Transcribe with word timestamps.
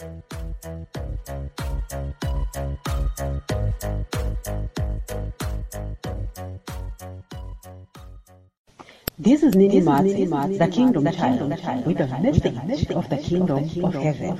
This 0.00 0.08
is 9.42 9.54
Nini 9.54 9.82
Mats, 9.82 10.14
the 10.56 10.68
Kingdom 10.72 11.04
Child, 11.12 11.50
with 11.84 11.98
the 11.98 12.06
message 12.64 12.90
of 12.92 13.10
the 13.10 13.18
Kingdom 13.18 13.58
of 13.84 13.92
Heaven. 13.92 14.38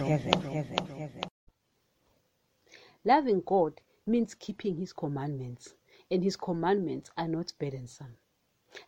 Loving 3.04 3.42
God 3.44 3.82
means 4.06 4.34
keeping 4.34 4.76
His 4.76 4.94
commandments, 4.94 5.74
and 6.10 6.24
His 6.24 6.36
commandments 6.36 7.10
are 7.18 7.28
not 7.28 7.52
burdensome. 7.58 8.16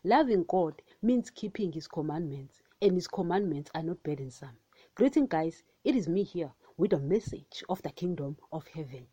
Loving 0.04 0.46
God 0.48 0.80
means 1.02 1.28
keeping 1.28 1.72
His 1.72 1.86
commandments, 1.86 2.62
and 2.80 2.94
His 2.94 3.08
commandments 3.08 3.70
are 3.74 3.82
not 3.82 4.02
burdensome. 4.02 4.56
Greeting, 4.94 5.24
guys. 5.24 5.62
It 5.84 5.96
is 5.96 6.06
me 6.06 6.22
here 6.22 6.52
with 6.76 6.92
a 6.92 6.98
message 6.98 7.64
of 7.70 7.80
the 7.80 7.88
Kingdom 7.88 8.36
of 8.52 8.66
Heaven. 8.66 9.06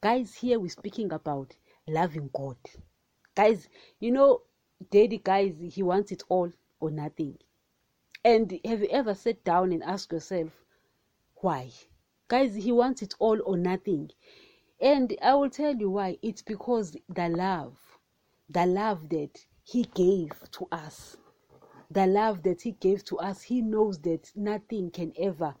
Guys, 0.00 0.32
here 0.36 0.60
we're 0.60 0.68
speaking 0.68 1.12
about 1.12 1.56
loving 1.88 2.30
God. 2.32 2.56
Guys, 3.34 3.68
you 3.98 4.12
know, 4.12 4.42
Daddy, 4.92 5.18
guys, 5.18 5.56
he 5.58 5.82
wants 5.82 6.12
it 6.12 6.22
all 6.28 6.52
or 6.78 6.92
nothing. 6.92 7.36
And 8.24 8.60
have 8.64 8.82
you 8.82 8.88
ever 8.92 9.12
sat 9.12 9.42
down 9.42 9.72
and 9.72 9.82
asked 9.82 10.12
yourself, 10.12 10.52
why? 11.34 11.72
Guys, 12.28 12.54
he 12.54 12.70
wants 12.70 13.02
it 13.02 13.14
all 13.18 13.40
or 13.44 13.56
nothing. 13.56 14.12
And 14.80 15.16
I 15.20 15.34
will 15.34 15.50
tell 15.50 15.74
you 15.74 15.90
why. 15.90 16.16
It's 16.22 16.42
because 16.42 16.96
the 17.08 17.28
love, 17.28 17.76
the 18.48 18.66
love 18.66 19.08
that 19.08 19.44
he 19.64 19.82
gave 19.82 20.30
to 20.52 20.68
us, 20.70 21.16
the 21.94 22.06
love 22.06 22.42
that 22.42 22.62
he 22.62 22.72
gave 22.72 23.04
to 23.04 23.18
us, 23.18 23.42
he 23.42 23.62
knows 23.62 24.00
that 24.00 24.32
nothing 24.34 24.90
can 24.90 25.12
ever, 25.18 25.54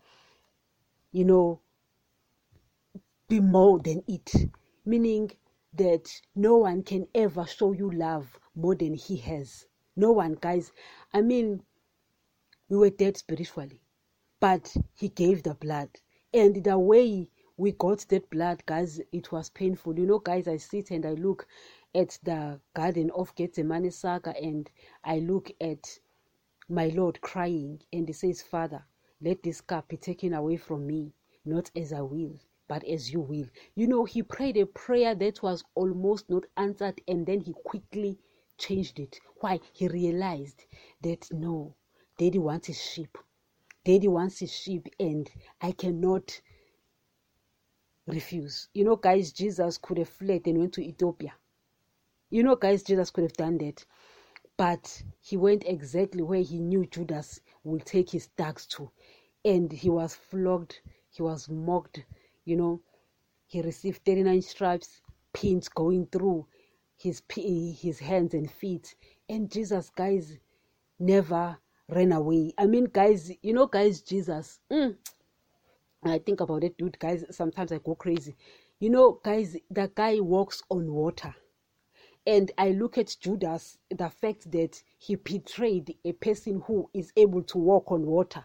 you 1.12 1.24
know, 1.24 1.60
be 3.28 3.40
more 3.40 3.78
than 3.78 4.02
it. 4.08 4.32
Meaning 4.84 5.30
that 5.72 6.10
no 6.34 6.56
one 6.56 6.82
can 6.82 7.06
ever 7.14 7.46
show 7.46 7.72
you 7.72 7.90
love 7.90 8.38
more 8.54 8.74
than 8.74 8.94
he 8.94 9.16
has. 9.16 9.66
No 9.96 10.12
one, 10.12 10.36
guys. 10.40 10.72
I 11.12 11.20
mean, 11.20 11.62
we 12.68 12.76
were 12.76 12.90
dead 12.90 13.16
spiritually, 13.16 13.80
but 14.40 14.74
he 14.92 15.08
gave 15.08 15.44
the 15.44 15.54
blood. 15.54 15.88
And 16.32 16.64
the 16.64 16.78
way 16.78 17.30
we 17.56 17.72
got 17.72 18.00
that 18.08 18.28
blood, 18.30 18.64
guys, 18.66 19.00
it 19.12 19.30
was 19.30 19.50
painful. 19.50 19.96
You 19.98 20.06
know, 20.06 20.18
guys, 20.18 20.48
I 20.48 20.56
sit 20.56 20.90
and 20.90 21.06
I 21.06 21.12
look 21.12 21.46
at 21.94 22.18
the 22.24 22.60
Garden 22.74 23.10
of 23.14 23.34
Gethsemane 23.36 23.92
saga 23.92 24.34
and 24.36 24.68
I 25.04 25.20
look 25.20 25.52
at 25.60 25.98
my 26.68 26.88
Lord 26.88 27.20
crying 27.20 27.80
and 27.92 28.08
he 28.08 28.12
says, 28.12 28.42
Father, 28.42 28.84
let 29.20 29.42
this 29.42 29.60
cup 29.60 29.88
be 29.88 29.96
taken 29.96 30.34
away 30.34 30.56
from 30.56 30.86
me, 30.86 31.12
not 31.44 31.70
as 31.76 31.92
I 31.92 32.00
will, 32.00 32.38
but 32.68 32.84
as 32.84 33.12
you 33.12 33.20
will. 33.20 33.46
You 33.74 33.86
know, 33.86 34.04
he 34.04 34.22
prayed 34.22 34.56
a 34.56 34.66
prayer 34.66 35.14
that 35.14 35.42
was 35.42 35.64
almost 35.74 36.30
not 36.30 36.44
answered 36.56 37.00
and 37.06 37.26
then 37.26 37.40
he 37.40 37.52
quickly 37.52 38.18
changed 38.58 38.98
it. 38.98 39.18
Why? 39.40 39.60
He 39.72 39.88
realized 39.88 40.64
that 41.02 41.28
no, 41.32 41.74
daddy 42.18 42.38
wants 42.38 42.68
his 42.68 42.80
sheep. 42.82 43.18
Daddy 43.84 44.08
wants 44.08 44.38
his 44.38 44.50
sheep, 44.50 44.88
and 44.98 45.30
I 45.60 45.72
cannot 45.72 46.40
refuse. 48.06 48.68
You 48.72 48.84
know, 48.84 48.96
guys, 48.96 49.30
Jesus 49.30 49.76
could 49.76 49.98
have 49.98 50.08
fled 50.08 50.46
and 50.46 50.58
went 50.58 50.72
to 50.74 50.82
Ethiopia. 50.82 51.34
You 52.30 52.42
know, 52.42 52.56
guys, 52.56 52.82
Jesus 52.82 53.10
could 53.10 53.24
have 53.24 53.34
done 53.34 53.58
that. 53.58 53.84
But 54.56 55.02
he 55.20 55.36
went 55.36 55.64
exactly 55.66 56.22
where 56.22 56.42
he 56.42 56.58
knew 56.60 56.86
Judas 56.86 57.40
would 57.64 57.84
take 57.86 58.10
his 58.10 58.28
dogs 58.28 58.66
to. 58.66 58.90
And 59.44 59.72
he 59.72 59.90
was 59.90 60.14
flogged, 60.14 60.80
he 61.10 61.22
was 61.22 61.48
mocked, 61.48 62.04
you 62.44 62.56
know. 62.56 62.80
He 63.46 63.60
received 63.62 64.04
39 64.04 64.42
stripes, 64.42 65.00
pins 65.32 65.68
going 65.68 66.06
through 66.06 66.46
his 66.96 67.22
his 67.28 67.98
hands 67.98 68.34
and 68.34 68.50
feet 68.50 68.94
and 69.28 69.50
jesus 69.50 69.90
guys 69.90 70.38
never 70.98 71.58
ran 71.88 72.12
away 72.12 72.52
i 72.56 72.66
mean 72.66 72.84
guys 72.84 73.32
you 73.42 73.52
know 73.52 73.66
guys 73.66 74.00
jesus 74.00 74.60
mm, 74.70 74.96
i 76.04 76.18
think 76.18 76.40
about 76.40 76.64
it 76.64 76.76
dude 76.78 76.98
guys 76.98 77.24
sometimes 77.30 77.72
i 77.72 77.78
go 77.78 77.94
crazy 77.94 78.36
you 78.78 78.88
know 78.88 79.20
guys 79.24 79.56
the 79.70 79.90
guy 79.94 80.20
walks 80.20 80.62
on 80.70 80.90
water 80.92 81.34
and 82.26 82.50
i 82.58 82.70
look 82.70 82.98
at 82.98 83.16
judas 83.20 83.78
the 83.90 84.08
fact 84.08 84.50
that 84.50 84.82
he 84.98 85.14
betrayed 85.14 85.96
a 86.04 86.12
person 86.12 86.62
who 86.66 86.88
is 86.94 87.12
able 87.16 87.42
to 87.42 87.58
walk 87.58 87.90
on 87.92 88.06
water 88.06 88.44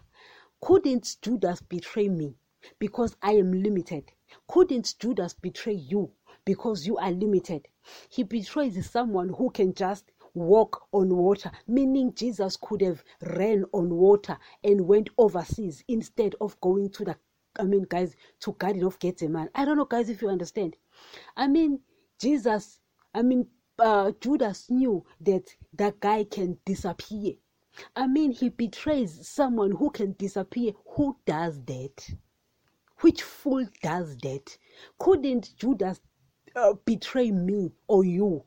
couldn't 0.60 1.16
judas 1.22 1.60
betray 1.62 2.08
me 2.08 2.34
because 2.78 3.16
i 3.22 3.32
am 3.32 3.62
limited 3.62 4.12
couldn't 4.46 4.98
judas 4.98 5.34
betray 5.34 5.72
you 5.74 6.10
because 6.44 6.86
you 6.86 6.96
are 6.96 7.12
limited. 7.12 7.68
He 8.08 8.22
betrays 8.22 8.88
someone 8.90 9.28
who 9.30 9.50
can 9.50 9.74
just 9.74 10.10
walk 10.34 10.86
on 10.92 11.16
water, 11.16 11.50
meaning 11.66 12.14
Jesus 12.14 12.56
could 12.56 12.80
have 12.82 13.02
ran 13.20 13.64
on 13.72 13.90
water 13.94 14.38
and 14.62 14.86
went 14.86 15.10
overseas 15.18 15.84
instead 15.88 16.34
of 16.40 16.60
going 16.60 16.90
to 16.90 17.04
the 17.04 17.16
I 17.58 17.64
mean, 17.64 17.84
guys, 17.88 18.14
to 18.40 18.52
Garden 18.52 18.84
of 18.84 18.98
Gethsemane. 19.00 19.48
I 19.56 19.64
don't 19.64 19.76
know, 19.76 19.84
guys, 19.84 20.08
if 20.08 20.22
you 20.22 20.28
understand. 20.28 20.76
I 21.36 21.48
mean, 21.48 21.80
Jesus, 22.20 22.78
I 23.12 23.22
mean, 23.22 23.48
uh, 23.80 24.12
Judas 24.20 24.70
knew 24.70 25.04
that 25.20 25.54
that 25.74 26.00
guy 26.00 26.24
can 26.24 26.58
disappear. 26.64 27.34
I 27.96 28.06
mean, 28.06 28.32
he 28.32 28.48
betrays 28.50 29.26
someone 29.26 29.72
who 29.72 29.90
can 29.90 30.12
disappear. 30.12 30.72
Who 30.96 31.16
does 31.24 31.62
that? 31.64 32.10
Which 33.00 33.22
fool 33.22 33.66
does 33.82 34.16
that? 34.18 34.58
Couldn't 34.98 35.56
Judas 35.56 36.00
uh, 36.54 36.74
betray 36.84 37.30
me 37.30 37.72
or 37.88 38.04
you. 38.04 38.44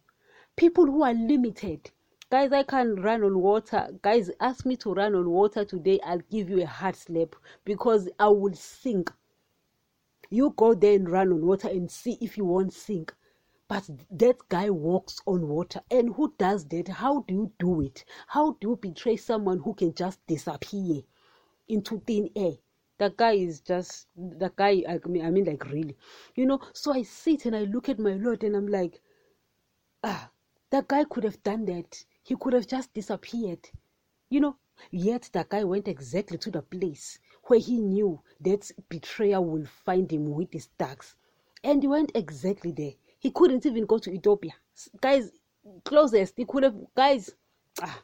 People 0.56 0.86
who 0.86 1.04
are 1.04 1.14
limited. 1.14 1.90
Guys, 2.30 2.52
I 2.52 2.64
can't 2.64 3.00
run 3.00 3.24
on 3.24 3.40
water. 3.40 3.90
Guys, 4.02 4.30
ask 4.40 4.66
me 4.66 4.76
to 4.78 4.94
run 4.94 5.16
on 5.16 5.30
water 5.30 5.66
today. 5.66 6.00
I'll 6.06 6.22
give 6.32 6.50
you 6.50 6.62
a 6.62 6.68
hard 6.68 6.96
slap 6.96 7.36
because 7.66 8.10
I 8.20 8.28
will 8.28 8.54
sink. 8.54 9.12
You 10.30 10.54
go 10.56 10.74
there 10.74 10.96
and 10.96 11.10
run 11.10 11.32
on 11.32 11.46
water 11.46 11.68
and 11.68 11.90
see 11.90 12.18
if 12.22 12.38
you 12.38 12.46
won't 12.46 12.74
sink. 12.74 13.14
But 13.68 13.90
that 14.12 14.38
guy 14.50 14.70
walks 14.70 15.20
on 15.26 15.48
water. 15.48 15.82
And 15.90 16.14
who 16.16 16.34
does 16.38 16.66
that? 16.68 16.88
How 16.88 17.22
do 17.22 17.34
you 17.34 17.52
do 17.60 17.82
it? 17.82 18.06
How 18.28 18.52
do 18.60 18.70
you 18.70 18.76
betray 18.76 19.18
someone 19.18 19.60
who 19.60 19.74
can 19.74 19.94
just 19.94 20.26
disappear 20.28 21.02
into 21.68 22.00
thin 22.02 22.30
air? 22.36 22.54
that 23.00 23.18
guy 23.18 23.34
is 23.34 23.60
just 23.60 24.08
that 24.16 24.56
guy 24.56 24.84
I 24.88 25.00
mean, 25.08 25.26
I 25.26 25.30
mean 25.30 25.46
like 25.46 25.66
really 25.70 25.98
you 26.36 26.46
know 26.46 26.60
so 26.74 26.94
i 26.94 27.02
sit 27.04 27.46
and 27.46 27.56
i 27.56 27.64
look 27.64 27.90
at 27.90 28.00
my 28.00 28.14
lord 28.14 28.44
and 28.44 28.56
i'm 28.56 28.68
like 28.68 29.02
ah 30.04 30.30
that 30.70 30.88
guy 30.88 31.04
could 31.04 31.24
have 31.24 31.42
done 31.44 31.66
that 31.66 32.06
he 32.24 32.36
could 32.40 32.54
have 32.54 32.68
just 32.68 32.94
disappeared 32.94 33.68
you 34.30 34.40
know 34.40 34.56
yet 34.92 35.30
that 35.34 35.50
guy 35.50 35.64
went 35.64 35.88
exactly 35.88 36.38
to 36.38 36.52
the 36.52 36.62
place 36.62 37.20
where 37.46 37.60
he 37.60 37.80
knew 37.80 38.22
that 38.40 38.72
betrayer 38.90 39.42
will 39.42 39.66
find 39.66 40.12
him 40.12 40.32
with 40.32 40.52
his 40.54 40.68
dogs 40.78 41.16
and 41.64 41.84
he 41.84 41.88
went 41.88 42.12
exactly 42.16 42.72
there 42.72 42.94
he 43.24 43.32
couldn't 43.32 43.66
even 43.66 43.86
go 43.86 43.98
to 43.98 44.12
ethiopia. 44.12 44.52
Guys 45.02 45.32
closest 45.86 46.34
he 46.36 46.44
could 46.46 46.64
have 46.64 46.76
guys 46.94 47.32
ah, 47.82 48.00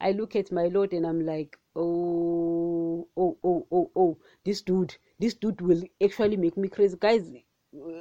i 0.00 0.12
look 0.12 0.34
at 0.34 0.50
my 0.50 0.66
lord 0.68 0.94
and 0.94 1.06
i'm 1.06 1.24
like 1.26 1.58
oh 1.76 3.06
oh 3.18 3.36
oh 3.44 3.66
oh 3.70 3.90
oh 3.94 4.18
this 4.44 4.62
dude 4.62 4.96
this 5.18 5.34
dude 5.34 5.60
will 5.60 5.82
actually 6.02 6.36
make 6.38 6.56
me 6.56 6.68
crazy. 6.68 6.96
Guys 6.98 7.30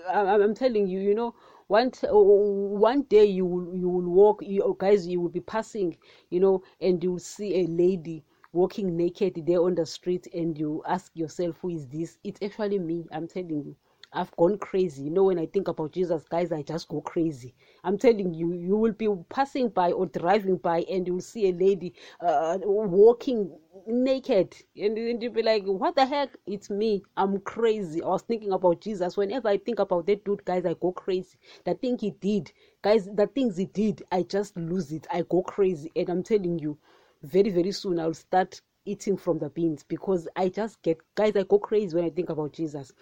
i'm, 0.10 0.42
I'm 0.42 0.56
telling 0.56 0.88
you 0.88 1.02
you 1.02 1.14
know 1.14 1.36
one 1.68 1.92
t- 1.92 2.08
one 2.08 3.02
day 3.04 3.26
you 3.26 3.46
will 3.46 3.76
you 3.76 3.90
will 3.90 4.10
walk 4.10 4.40
you 4.42 4.76
guys 4.80 5.06
you 5.06 5.20
will 5.20 5.30
be 5.30 5.42
passing 5.42 5.98
you 6.30 6.40
know 6.40 6.64
and 6.80 7.04
you 7.04 7.12
will 7.14 7.20
see 7.20 7.64
a 7.64 7.68
lady 7.68 8.24
walking 8.54 8.96
naked 8.96 9.44
there 9.46 9.62
on 9.62 9.76
the 9.76 9.86
street 9.86 10.28
and 10.34 10.58
you 10.58 10.82
ask 10.88 11.12
yourself 11.16 11.58
who 11.62 11.70
is 11.70 11.86
this? 11.88 12.18
It's 12.24 12.42
actually 12.42 12.80
me 12.80 13.06
i'm 13.12 13.28
telling 13.28 13.64
you 13.66 13.76
I've 14.16 14.36
gone 14.38 14.58
crazy. 14.58 15.04
You 15.04 15.12
know, 15.12 15.26
when 15.26 15.38
I 15.38 15.46
think 15.46 15.68
about 15.68 15.92
Jesus, 15.92 16.24
guys, 16.30 16.52
I 16.52 16.62
just 16.62 16.88
go 16.88 17.02
crazy. 17.02 17.54
I'm 17.84 17.98
telling 17.98 18.34
you, 18.34 18.54
you 18.54 18.78
will 18.78 18.94
be 18.94 19.10
passing 19.30 19.70
by 19.70 19.92
or 19.92 20.06
driving 20.08 20.58
by 20.58 20.86
and 20.90 21.06
you'll 21.06 21.22
see 21.22 21.50
a 21.50 21.54
lady 21.54 21.94
uh, 22.22 22.58
walking 22.64 23.58
naked 23.88 24.56
and, 24.78 24.98
and 24.98 25.22
you'll 25.22 25.34
be 25.34 25.44
like, 25.44 25.64
what 25.66 25.96
the 25.96 26.06
heck? 26.06 26.30
It's 26.48 26.70
me. 26.70 27.04
I'm 27.18 27.40
crazy. 27.42 28.02
I 28.02 28.08
was 28.08 28.22
thinking 28.24 28.54
about 28.54 28.82
Jesus. 28.82 29.18
Whenever 29.18 29.50
I 29.50 29.58
think 29.58 29.80
about 29.80 30.08
that 30.08 30.24
dude, 30.24 30.46
guys, 30.46 30.66
I 30.66 30.76
go 30.76 30.94
crazy. 30.94 31.38
The 31.66 31.74
thing 31.76 31.98
he 32.00 32.12
did, 32.12 32.52
guys, 32.82 33.06
the 33.14 33.28
things 33.28 33.58
he 33.58 33.66
did, 33.66 34.04
I 34.12 34.24
just 34.24 34.56
lose 34.58 34.92
it. 34.92 35.06
I 35.12 35.24
go 35.30 35.42
crazy. 35.44 35.92
And 35.96 36.10
I'm 36.10 36.24
telling 36.24 36.58
you, 36.58 36.78
very, 37.22 37.50
very 37.50 37.72
soon 37.72 38.00
I'll 38.00 38.14
start 38.14 38.62
eating 38.86 39.18
from 39.18 39.40
the 39.40 39.50
beans 39.50 39.84
because 39.84 40.28
I 40.36 40.50
just 40.50 40.82
get, 40.82 41.00
guys, 41.16 41.36
I 41.36 41.44
go 41.44 41.60
crazy 41.60 41.96
when 41.96 42.06
I 42.06 42.10
think 42.10 42.30
about 42.30 42.54
Jesus. 42.54 42.94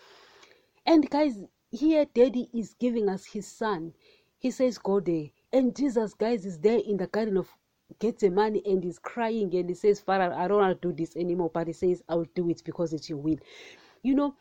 And 0.86 1.10
guys, 1.10 1.40
here 1.72 2.06
daddy 2.06 2.50
is 2.54 2.76
giving 2.76 3.10
us 3.10 3.26
his 3.26 3.48
son. 3.48 3.94
He 4.40 4.52
says, 4.52 4.78
Go 4.78 5.00
there. 5.00 5.28
And 5.54 5.76
Jesus, 5.76 6.14
guys, 6.16 6.46
is 6.46 6.60
there 6.60 6.80
in 6.80 6.98
the 6.98 7.08
garden 7.08 7.38
of 7.38 7.50
Gethsemane 8.00 8.62
and 8.66 8.84
he's 8.84 9.00
crying 9.00 9.56
and 9.56 9.70
he 9.70 9.76
says, 9.76 10.00
Father, 10.00 10.34
I 10.34 10.48
don't 10.48 10.60
want 10.60 10.82
to 10.82 10.90
do 10.90 10.96
this 10.96 11.16
anymore. 11.16 11.52
But 11.54 11.68
he 11.68 11.74
says, 11.74 12.04
I 12.10 12.16
will 12.16 12.28
do 12.36 12.50
it 12.50 12.64
because 12.66 12.94
it's 12.94 13.10
your 13.10 13.20
will. 13.20 13.40
You 14.04 14.16
know, 14.16 14.36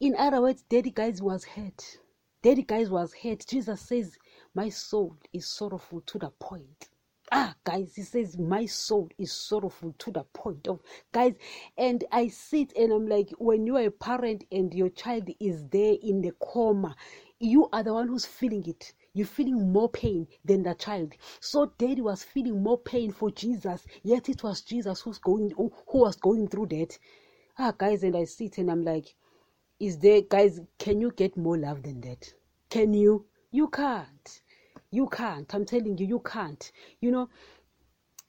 In 0.00 0.14
other 0.16 0.42
words, 0.42 0.62
daddy 0.68 0.90
guys 0.92 1.22
was 1.22 1.44
hurt. 1.44 1.98
Daddy 2.42 2.62
guys 2.62 2.90
was 2.90 3.14
hurt. 3.14 3.46
Jesus 3.48 3.80
says, 3.82 4.16
My 4.54 4.68
soul 4.68 5.16
is 5.32 5.46
sorrowful 5.48 6.02
to 6.02 6.18
the 6.18 6.30
point. 6.30 6.88
Ah, 7.30 7.54
guys, 7.64 7.94
he 7.94 8.02
says, 8.02 8.38
My 8.38 8.64
soul 8.66 9.08
is 9.18 9.32
sorrowful 9.32 9.94
to 9.98 10.10
the 10.10 10.24
point 10.24 10.66
of 10.66 10.80
guys. 11.12 11.34
And 11.76 12.04
I 12.10 12.28
sit 12.28 12.72
and 12.76 12.92
I'm 12.92 13.06
like, 13.06 13.30
when 13.38 13.66
you 13.66 13.76
are 13.76 13.84
a 13.86 13.90
parent 13.90 14.44
and 14.50 14.72
your 14.72 14.88
child 14.88 15.28
is 15.38 15.64
there 15.68 15.96
in 16.02 16.22
the 16.22 16.32
coma, 16.40 16.96
you 17.38 17.68
are 17.72 17.82
the 17.82 17.92
one 17.92 18.08
who's 18.08 18.24
feeling 18.24 18.64
it. 18.66 18.94
You're 19.12 19.26
feeling 19.26 19.72
more 19.72 19.90
pain 19.90 20.26
than 20.44 20.62
the 20.62 20.74
child. 20.74 21.14
So 21.40 21.72
daddy 21.78 22.00
was 22.00 22.22
feeling 22.24 22.62
more 22.62 22.78
pain 22.78 23.12
for 23.12 23.30
jesus 23.30 23.86
yet 24.02 24.28
it 24.28 24.42
was 24.42 24.62
jesus 24.62 25.00
who's 25.02 25.18
going 25.18 25.50
who, 25.56 25.72
was 25.92 26.16
going 26.16 26.48
through 26.48 26.66
that. 26.68 26.98
Ah 27.58 27.72
guys 27.76 28.04
and 28.04 28.16
i 28.16 28.24
sit 28.24 28.58
and 28.58 28.70
i'm 28.70 28.84
like 28.84 29.14
is 29.80 29.98
there 29.98 30.22
guys 30.22 30.60
can 30.78 31.00
you 31.00 31.10
get 31.12 31.36
more 31.36 31.58
love 31.58 31.82
than 31.82 32.00
that? 32.02 32.32
Can 32.70 32.94
you? 32.94 33.26
You 33.50 33.68
can't 33.68 34.40
you 34.90 35.08
can't. 35.08 35.54
I'm 35.54 35.64
telling 35.64 35.98
you 35.98 36.06
you 36.06 36.20
can't. 36.20 36.70
You 37.00 37.10
know? 37.10 37.28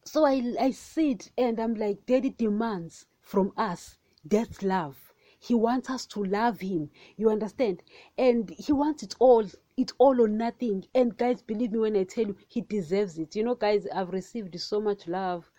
So 0.05 0.25
i 0.25 0.55
i 0.59 0.71
sit 0.71 1.31
and 1.37 1.59
i'm 1.59 1.75
like 1.75 2.05
daddy 2.05 2.31
demands 2.31 3.05
from 3.21 3.51
us 3.55 3.97
that's 4.25 4.63
love. 4.63 5.13
He 5.39 5.55
wants 5.55 5.89
us 5.89 6.05
to 6.07 6.23
love 6.23 6.59
him. 6.59 6.89
You 7.15 7.29
understand? 7.29 7.81
And 8.17 8.49
he 8.49 8.73
wants 8.73 9.03
it 9.03 9.15
all 9.19 9.45
it 9.77 9.93
all 9.97 10.19
or 10.21 10.27
nothing. 10.27 10.85
And 10.93 11.15
guys 11.15 11.41
believe 11.41 11.71
me 11.71 11.79
when 11.79 11.95
i 11.95 12.03
tell 12.03 12.27
you 12.27 12.35
he 12.47 12.61
deserves 12.61 13.17
it. 13.17 13.35
You 13.35 13.43
know 13.43 13.55
guys 13.55 13.87
i've 13.95 14.09
received 14.09 14.59
so 14.59 14.81
much 14.81 15.07
love 15.07 15.49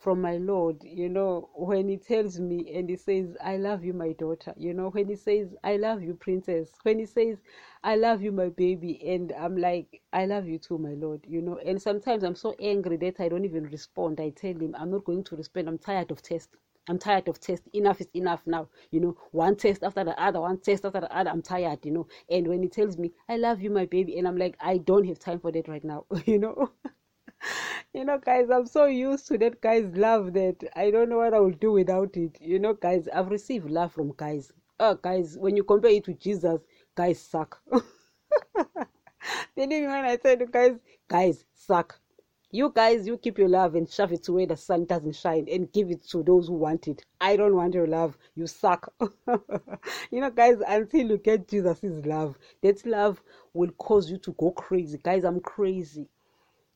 from 0.00 0.20
my 0.22 0.38
Lord, 0.38 0.82
you 0.82 1.08
know, 1.10 1.50
when 1.54 1.88
He 1.88 1.98
tells 1.98 2.40
me 2.40 2.72
and 2.74 2.88
He 2.90 2.96
says, 2.96 3.36
I 3.44 3.58
love 3.58 3.84
you, 3.84 3.92
my 3.92 4.12
daughter, 4.12 4.54
you 4.56 4.74
know, 4.74 4.90
when 4.90 5.08
He 5.08 5.16
says, 5.16 5.54
I 5.62 5.76
love 5.76 6.02
you, 6.02 6.14
princess, 6.14 6.70
when 6.82 6.98
He 6.98 7.06
says, 7.06 7.38
I 7.84 7.96
love 7.96 8.22
you, 8.22 8.32
my 8.32 8.48
baby, 8.48 9.00
and 9.06 9.32
I'm 9.32 9.56
like, 9.56 10.02
I 10.12 10.26
love 10.26 10.46
you 10.48 10.58
too, 10.58 10.78
my 10.78 10.94
Lord, 10.94 11.20
you 11.28 11.42
know, 11.42 11.58
and 11.64 11.80
sometimes 11.80 12.24
I'm 12.24 12.34
so 12.34 12.56
angry 12.60 12.96
that 12.98 13.20
I 13.20 13.28
don't 13.28 13.44
even 13.44 13.64
respond. 13.64 14.20
I 14.20 14.30
tell 14.30 14.54
Him, 14.54 14.74
I'm 14.78 14.90
not 14.90 15.04
going 15.04 15.24
to 15.24 15.36
respond, 15.36 15.68
I'm 15.68 15.78
tired 15.78 16.10
of 16.10 16.22
test. 16.22 16.50
I'm 16.88 16.98
tired 16.98 17.28
of 17.28 17.38
test. 17.38 17.62
Enough 17.74 18.00
is 18.00 18.08
enough 18.14 18.42
now. 18.46 18.68
You 18.90 19.00
know, 19.00 19.16
one 19.32 19.54
test 19.56 19.84
after 19.84 20.02
the 20.02 20.20
other, 20.20 20.40
one 20.40 20.58
test 20.58 20.84
after 20.84 21.00
the 21.00 21.14
other. 21.16 21.30
I'm 21.30 21.42
tired, 21.42 21.84
you 21.84 21.92
know. 21.92 22.08
And 22.28 22.48
when 22.48 22.62
he 22.62 22.68
tells 22.68 22.98
me, 22.98 23.12
I 23.28 23.36
love 23.36 23.60
you, 23.60 23.70
my 23.70 23.84
baby, 23.86 24.18
and 24.18 24.26
I'm 24.26 24.38
like, 24.38 24.56
I 24.60 24.78
don't 24.78 25.06
have 25.06 25.18
time 25.18 25.38
for 25.40 25.52
that 25.52 25.68
right 25.68 25.84
now, 25.84 26.06
you 26.24 26.38
know. 26.38 26.70
you 27.94 28.04
know, 28.04 28.18
guys, 28.18 28.50
I'm 28.50 28.66
so 28.66 28.86
used 28.86 29.26
to 29.28 29.38
that 29.38 29.60
guy's 29.60 29.96
love 29.96 30.32
that 30.34 30.56
I 30.76 30.90
don't 30.90 31.08
know 31.08 31.18
what 31.18 31.34
I 31.34 31.40
will 31.40 31.50
do 31.50 31.72
without 31.72 32.16
it. 32.16 32.36
You 32.40 32.58
know, 32.58 32.74
guys, 32.74 33.08
I've 33.08 33.30
received 33.30 33.70
love 33.70 33.92
from 33.92 34.12
guys. 34.16 34.52
Oh, 34.78 34.94
guys, 34.94 35.36
when 35.38 35.56
you 35.56 35.64
compare 35.64 35.90
it 35.90 36.04
to 36.04 36.14
Jesus, 36.14 36.60
guys 36.94 37.20
suck. 37.20 37.60
Believe 39.54 39.82
me 39.82 39.86
when 39.86 40.04
I 40.04 40.16
tell 40.16 40.38
you, 40.38 40.46
guys, 40.46 40.78
guys 41.08 41.44
suck. 41.54 42.00
You 42.52 42.72
guys, 42.74 43.06
you 43.06 43.16
keep 43.16 43.38
your 43.38 43.48
love 43.48 43.76
and 43.76 43.88
shove 43.88 44.12
it 44.12 44.24
to 44.24 44.32
where 44.32 44.46
the 44.46 44.56
sun 44.56 44.84
doesn't 44.84 45.14
shine 45.14 45.46
and 45.52 45.70
give 45.70 45.88
it 45.90 46.02
to 46.08 46.24
those 46.24 46.48
who 46.48 46.54
want 46.54 46.88
it. 46.88 47.04
I 47.20 47.36
don't 47.36 47.54
want 47.54 47.74
your 47.74 47.86
love. 47.86 48.18
You 48.34 48.48
suck. 48.48 48.92
you 50.10 50.20
know, 50.20 50.30
guys, 50.30 50.56
until 50.66 51.10
you 51.10 51.18
get 51.18 51.46
Jesus' 51.46 51.84
love, 52.04 52.36
that 52.62 52.84
love 52.84 53.22
will 53.52 53.70
cause 53.72 54.10
you 54.10 54.18
to 54.18 54.32
go 54.32 54.50
crazy. 54.50 54.98
Guys, 54.98 55.22
I'm 55.22 55.38
crazy 55.38 56.08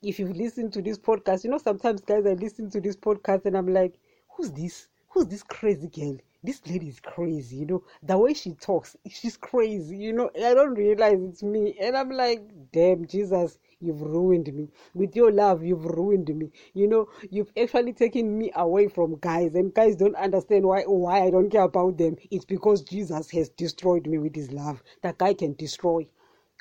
if 0.04 0.18
you've 0.18 0.36
listened 0.36 0.72
to 0.74 0.82
this 0.82 0.98
podcast, 0.98 1.44
you 1.44 1.50
know, 1.50 1.58
sometimes 1.58 2.02
guys, 2.02 2.26
I 2.26 2.34
listen 2.34 2.70
to 2.70 2.80
this 2.80 2.96
podcast 2.96 3.46
and 3.46 3.56
I'm 3.56 3.68
like, 3.68 3.94
who's 4.28 4.52
this? 4.52 4.88
Who's 5.08 5.26
this 5.26 5.42
crazy 5.42 5.88
girl? 5.88 6.18
This 6.42 6.60
lady 6.66 6.88
is 6.88 7.00
crazy, 7.00 7.56
you 7.56 7.66
know. 7.66 7.84
The 8.02 8.18
way 8.18 8.34
she 8.34 8.52
talks, 8.52 8.96
she's 9.08 9.36
crazy, 9.36 9.96
you 9.96 10.12
know. 10.12 10.30
I 10.36 10.52
don't 10.52 10.74
realize 10.74 11.18
it's 11.22 11.42
me. 11.42 11.74
And 11.80 11.96
I'm 11.96 12.10
like, 12.10 12.42
damn, 12.72 13.06
Jesus, 13.06 13.58
you've 13.80 14.02
ruined 14.02 14.52
me. 14.52 14.68
With 14.92 15.16
your 15.16 15.32
love, 15.32 15.64
you've 15.64 15.86
ruined 15.86 16.28
me. 16.36 16.50
You 16.74 16.88
know, 16.88 17.08
you've 17.30 17.50
actually 17.56 17.94
taken 17.94 18.36
me 18.36 18.52
away 18.56 18.88
from 18.88 19.16
guys, 19.20 19.54
and 19.54 19.72
guys 19.72 19.96
don't 19.96 20.16
understand 20.16 20.66
why 20.66 20.82
why 20.82 21.22
I 21.22 21.30
don't 21.30 21.48
care 21.48 21.62
about 21.62 21.96
them. 21.96 22.16
It's 22.30 22.44
because 22.44 22.82
Jesus 22.82 23.30
has 23.30 23.48
destroyed 23.48 24.06
me 24.06 24.18
with 24.18 24.34
his 24.34 24.52
love. 24.52 24.82
That 25.02 25.16
guy 25.16 25.32
can 25.32 25.54
destroy. 25.54 26.06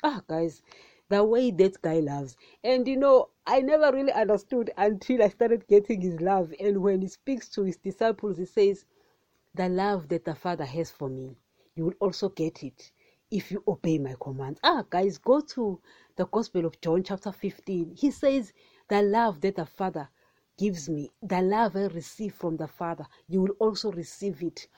Ah, 0.02 0.22
guys, 0.28 0.62
the 1.08 1.24
way 1.24 1.50
that 1.50 1.80
guy 1.82 2.00
loves. 2.00 2.36
And 2.62 2.86
you 2.88 2.96
know, 2.96 3.28
I 3.46 3.60
never 3.60 3.92
really 3.92 4.12
understood 4.12 4.70
until 4.76 5.22
I 5.22 5.28
started 5.28 5.66
getting 5.68 6.00
his 6.00 6.20
love. 6.20 6.52
And 6.60 6.82
when 6.82 7.02
he 7.02 7.08
speaks 7.08 7.48
to 7.50 7.62
his 7.62 7.76
disciples, 7.76 8.38
he 8.38 8.46
says, 8.46 8.84
The 9.54 9.68
love 9.68 10.08
that 10.08 10.24
the 10.24 10.34
Father 10.34 10.64
has 10.64 10.90
for 10.90 11.08
me, 11.08 11.36
you 11.74 11.84
will 11.86 11.94
also 12.00 12.28
get 12.30 12.62
it 12.62 12.90
if 13.30 13.50
you 13.50 13.62
obey 13.66 13.98
my 13.98 14.14
commands. 14.20 14.60
Ah, 14.62 14.84
guys, 14.88 15.18
go 15.18 15.40
to 15.40 15.80
the 16.16 16.26
Gospel 16.26 16.64
of 16.64 16.80
John, 16.80 17.02
chapter 17.02 17.32
15. 17.32 17.94
He 17.96 18.10
says, 18.10 18.52
The 18.88 19.02
love 19.02 19.40
that 19.42 19.56
the 19.56 19.66
Father 19.66 20.08
gives 20.56 20.88
me, 20.88 21.10
the 21.22 21.42
love 21.42 21.76
I 21.76 21.86
receive 21.86 22.34
from 22.34 22.56
the 22.56 22.68
Father, 22.68 23.06
you 23.28 23.42
will 23.42 23.56
also 23.58 23.90
receive 23.90 24.42
it 24.42 24.68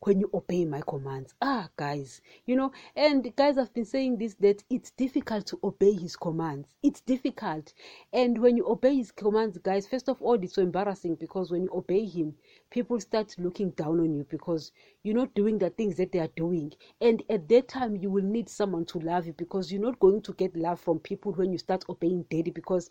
when 0.00 0.20
you 0.20 0.30
obey 0.34 0.64
my 0.64 0.80
commands. 0.86 1.34
Ah, 1.40 1.68
guys, 1.76 2.20
you 2.44 2.54
know, 2.54 2.70
and 2.94 3.34
guys, 3.34 3.58
I've 3.58 3.72
been 3.72 3.84
saying 3.84 4.18
this 4.18 4.34
that 4.34 4.62
it's 4.70 4.90
difficult 4.90 5.46
to 5.46 5.58
obey 5.64 5.92
his 5.92 6.16
commands. 6.16 6.74
It's 6.82 7.00
difficult. 7.00 7.72
And 8.12 8.38
when 8.38 8.56
you 8.56 8.68
obey 8.68 8.96
his 8.96 9.10
commands, 9.10 9.58
guys, 9.58 9.86
first 9.86 10.08
of 10.08 10.20
all, 10.20 10.34
it's 10.34 10.54
so 10.54 10.62
embarrassing 10.62 11.16
because 11.16 11.50
when 11.50 11.64
you 11.64 11.70
obey 11.74 12.04
him, 12.04 12.34
people 12.70 13.00
start 13.00 13.34
looking 13.38 13.70
down 13.70 14.00
on 14.00 14.14
you 14.14 14.26
because 14.28 14.72
you're 15.02 15.16
not 15.16 15.34
doing 15.34 15.58
the 15.58 15.70
things 15.70 15.96
that 15.96 16.12
they 16.12 16.20
are 16.20 16.30
doing. 16.36 16.72
And 17.00 17.22
at 17.30 17.48
that 17.48 17.68
time, 17.68 17.96
you 17.96 18.10
will 18.10 18.24
need 18.24 18.48
someone 18.48 18.84
to 18.86 18.98
love 18.98 19.26
you 19.26 19.32
because 19.32 19.72
you're 19.72 19.82
not 19.82 19.98
going 19.98 20.22
to 20.22 20.32
get 20.34 20.56
love 20.56 20.80
from 20.80 20.98
people 20.98 21.32
when 21.32 21.52
you 21.52 21.58
start 21.58 21.84
obeying 21.88 22.24
daddy 22.30 22.50
because 22.50 22.90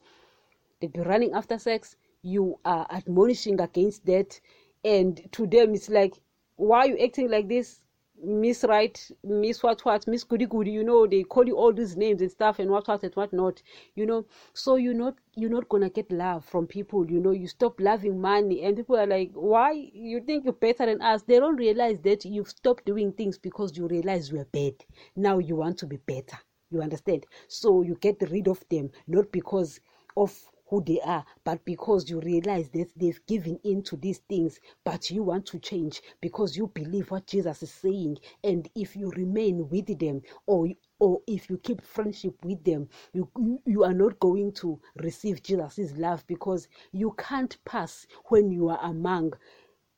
they'll 0.80 0.90
be 0.90 1.02
running 1.02 1.34
after 1.34 1.58
sex. 1.60 1.96
You 2.24 2.60
are 2.66 2.88
admonishing 2.90 3.62
against 3.62 4.06
that. 4.08 4.40
And 4.84 5.22
to 5.32 5.48
them, 5.48 5.74
it's 5.74 5.90
like, 5.90 6.14
why 6.56 6.80
are 6.80 6.88
you 6.88 6.98
acting 7.04 7.30
like 7.30 7.48
this 7.48 7.82
miss 8.24 8.64
right 8.64 9.12
miss 9.24 9.62
what 9.62 9.84
what 9.84 10.08
miss 10.08 10.24
goody 10.24 10.46
goody 10.46 10.72
you 10.72 10.84
know 10.84 11.06
they 11.06 11.22
call 11.24 11.46
you 11.46 11.58
all 11.58 11.74
these 11.74 11.98
names 11.98 12.22
and 12.22 12.32
stuff 12.32 12.60
and 12.60 12.70
what 12.72 12.88
what 12.88 13.04
and 13.04 13.14
what 13.16 13.34
not 13.34 13.62
you 13.96 14.06
know. 14.06 14.26
So 14.54 14.78
you're 14.78 14.94
not 14.94 15.16
you're 15.36 15.50
not 15.50 15.68
gonna 15.68 15.90
get 15.90 16.12
love 16.12 16.46
from 16.46 16.66
people 16.66 17.10
you 17.10 17.20
know. 17.20 17.32
You 17.32 17.48
stop 17.48 17.80
loving 17.80 18.22
money 18.22 18.64
and 18.64 18.78
people 18.78 18.98
are 18.98 19.06
like 19.08 19.32
why? 19.34 19.74
You 19.94 20.22
think 20.22 20.46
you're 20.46 20.54
better 20.54 20.86
than 20.86 21.02
us. 21.02 21.24
They 21.24 21.40
don't 21.40 21.58
realize 21.58 22.00
that 22.04 22.24
you've 22.26 22.50
stopped 22.50 22.86
doing 22.86 23.12
things 23.12 23.38
because 23.38 23.78
you 23.78 23.88
realize 23.88 24.32
you're 24.32 24.46
bad. 24.46 24.76
Now 25.16 25.40
you 25.40 25.58
want 25.58 25.78
to 25.80 25.86
be 25.86 25.98
better 25.98 26.38
you 26.72 26.82
understand? 26.82 27.26
So 27.48 27.82
you 27.82 27.96
get 27.96 28.22
rid 28.30 28.48
of 28.48 28.64
them 28.70 28.92
not 29.08 29.32
because 29.32 29.80
of 30.18 30.34
who 30.68 30.84
they 30.84 31.00
are, 31.02 31.26
but 31.44 31.64
because 31.66 32.10
you 32.10 32.20
realize 32.22 32.70
that 32.70 32.90
they've 32.96 33.26
given 33.28 33.60
in 33.64 33.84
to 33.84 33.96
these 33.96 34.20
things, 34.20 34.60
but 34.84 35.10
you 35.12 35.24
want 35.24 35.46
to 35.48 35.60
change 35.60 36.02
because 36.22 36.58
you 36.58 36.68
believe 36.68 37.12
what 37.12 37.28
Jesus 37.28 37.64
is 37.64 37.72
saying. 37.72 38.18
And 38.44 38.70
if 38.76 38.96
you 38.96 39.12
remain 39.12 39.70
with 39.70 39.98
them 40.00 40.22
or 40.46 40.68
or 41.00 41.20
if 41.28 41.50
you 41.50 41.58
keep 41.58 41.82
friendship 41.82 42.34
with 42.44 42.64
them, 42.64 42.88
you, 43.14 43.30
you, 43.66 43.84
are 43.84 43.94
not 43.94 44.18
going 44.20 44.54
to 44.54 44.80
receive 45.04 45.44
Jesus' 45.44 45.92
love 45.98 46.26
because 46.26 46.70
you 46.94 47.14
can't 47.18 47.58
pass 47.66 48.08
when 48.30 48.50
you 48.50 48.70
are 48.70 48.80
among 48.82 49.34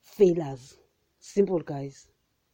failures. 0.02 0.78
Simple, 1.20 1.60
guys. 1.60 2.08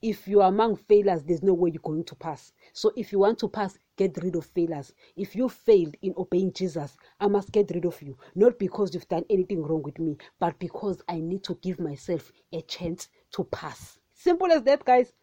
If 0.04 0.28
you 0.28 0.42
are 0.42 0.50
among 0.50 0.76
failures, 0.76 1.24
there's 1.24 1.44
no 1.44 1.54
way 1.54 1.70
you're 1.72 1.82
going 1.82 2.04
to 2.04 2.16
pass. 2.16 2.52
So 2.74 2.92
if 2.98 3.14
you 3.14 3.20
want 3.20 3.40
to 3.40 3.48
pass, 3.48 3.78
get 3.96 4.18
rid 4.22 4.36
of 4.36 4.46
failures. 4.46 4.94
If 5.16 5.34
you 5.34 5.48
failed 5.48 5.96
in 6.02 6.14
obeying 6.18 6.52
Jesus, 6.52 6.98
I 7.22 7.30
must 7.30 7.54
get 7.54 7.72
rid 7.74 7.86
of 7.86 8.02
you. 8.02 8.18
Not 8.36 8.60
because 8.60 8.94
you've 8.94 9.08
done 9.08 9.24
anything 9.30 9.64
wrong 9.64 9.82
with 9.82 10.00
me, 10.00 10.18
but 10.42 10.60
because 10.60 11.02
I 11.08 11.22
need 11.22 11.42
to 11.46 11.58
give 11.62 11.80
myself 11.80 12.34
a 12.52 12.62
chance 12.64 13.08
to 13.32 13.46
pass. 13.46 13.98
Simple 14.14 14.52
as 14.52 14.64
that, 14.64 14.84
guys. 14.84 15.14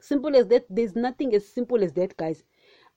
Simple 0.00 0.34
as 0.34 0.48
that. 0.48 0.66
There's 0.68 0.96
nothing 0.96 1.32
as 1.32 1.46
simple 1.46 1.84
as 1.84 1.92
that, 1.92 2.16
guys. 2.16 2.42